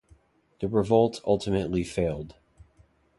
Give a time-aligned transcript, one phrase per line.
[0.61, 2.35] The revolt ultimately failed.